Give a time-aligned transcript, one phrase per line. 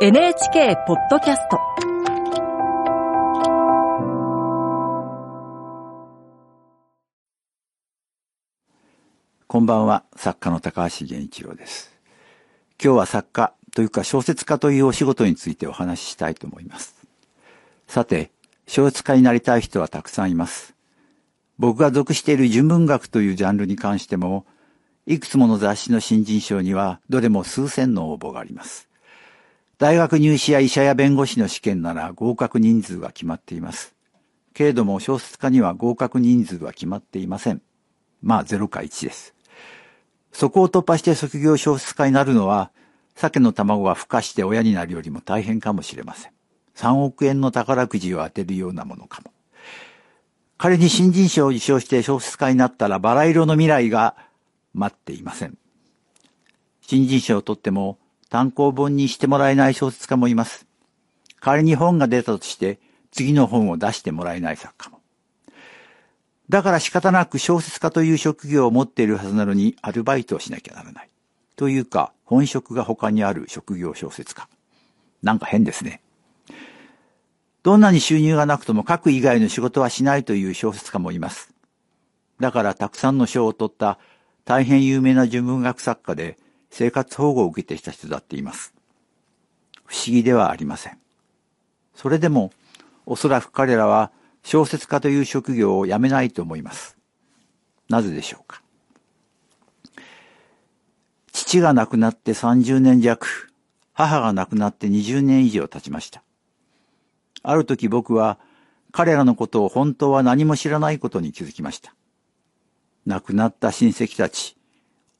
[0.00, 1.60] NHK ポッドキャスト
[9.46, 11.96] こんばんは、作家の高橋源一郎です。
[12.82, 16.96] 今日は作家というか小説家というお仕事についてお話ししたいと思います。
[17.86, 18.32] さて、
[18.66, 20.74] 小説家になりたい人はたくさんいます。
[21.56, 24.44] 僕が属している純文学というジャンルに関しても、
[25.06, 28.88] いくつもの雑誌の新人賞にはどれも数千の応募があります。
[29.78, 33.94] 大学入試や医者や弁護士の試験なら合格人数が決まっています。
[34.52, 37.60] けれども小説家には合格人数は決まっていません。
[38.22, 39.34] まあ0か1です。
[40.32, 42.70] そこを突破して卒業小説家になるのは、
[43.16, 46.32] 鮭の卵が孵化して親になるよりも大変かもしれません。
[46.76, 49.32] 3億円の宝くじを当てるようなものかも。
[50.56, 54.16] 仮に新人賞を受賞して小説家になったらバラ色の未来が
[54.72, 55.56] 待っていません。
[56.80, 57.98] 新人賞を取っても
[58.34, 60.66] 単行本にしてもらえない小説家もいます。
[61.38, 62.80] 仮に本が出たとして
[63.12, 64.98] 次の本を出してもらえない作家も。
[66.48, 71.10] だから仕方なく小説家という職業を持っているはずなのにアルバイトをしなきゃならない。
[71.54, 74.48] というか本職が他にある職業小説家。
[75.22, 76.00] なんか変ですね。
[77.62, 81.54] どんなに収入がなくとも書く以外の仕事はしないという小説家もいます。
[82.40, 84.00] だからたくさんの賞を取った
[84.44, 86.36] 大変有名な純文学作家で
[86.76, 88.74] 生活保護を受けてきた人だっています。
[89.84, 90.98] 不思議ではありません。
[91.94, 92.50] それでも
[93.06, 94.10] おそらく彼らは
[94.42, 96.98] 小説家という職業を辞めないと思います。
[97.88, 98.60] なぜでしょうか。
[101.30, 103.52] 父が亡くなって30年弱、
[103.92, 106.24] 母が亡くなって20年以上経ちました。
[107.44, 108.40] ある時僕は
[108.90, 111.94] 彼らのことを本当は何も知らないことに気づきました。
[113.06, 114.56] 亡くなった親戚たち、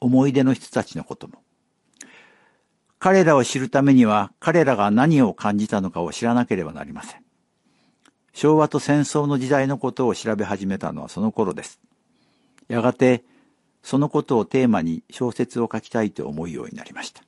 [0.00, 1.43] 思い出の人たちのことも。
[3.04, 7.22] 彼らを知るためには彼らが何を感じたのかを知らなければなりません。
[8.32, 11.82] 昭和と戦争の時代のことを調べ始めたのはその頃です。
[12.66, 13.22] やがて
[13.82, 17.22] そのことをテーマに小説を書きたいと思うようになりました。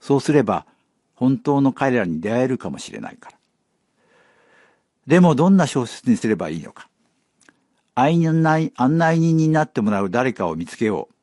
[0.00, 0.66] そうすれば
[1.14, 3.36] 本当の彼らに出会えるかもしれないから。
[5.06, 6.88] でもどんな小説にすればいいのか。
[7.94, 11.14] 案内案内人になってもらう誰かを見つけよう。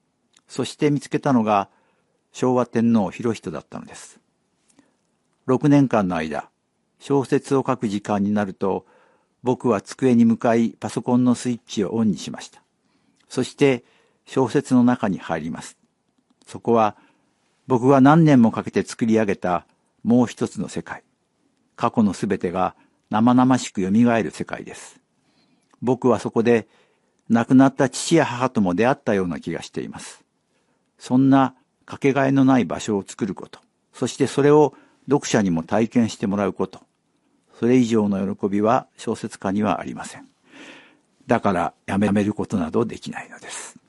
[0.48, 1.68] そして見つけたのが
[2.34, 4.20] 昭和天皇博人だったのです。
[5.48, 6.50] 6年間の間、
[7.00, 8.86] 小説を書く時間になると、
[9.44, 12.62] 僕は机に向かいパソコンのスイッチをオンにしました。
[13.30, 13.84] そして
[14.26, 15.78] 小説の中に入ります。
[16.48, 16.96] そこは
[17.68, 19.66] 僕が何年もかけて作り上げた
[20.04, 21.04] もう一つの世界。
[21.76, 22.76] 過去のすべてが
[23.10, 25.00] 生々しく蘇る世界です。
[25.82, 26.68] 僕はそこで
[27.30, 30.24] 亡くなった父や母とも出会ったような気がしています。
[30.98, 31.56] そんな
[31.86, 33.60] かけがえのない場所を作ること、
[33.94, 34.74] そしてそれを
[35.10, 36.82] 読者にも体験してもらうこと、
[37.60, 40.28] それ以上の喜びは小説家にはありません。
[41.28, 43.83] だからやめることなどできないのです。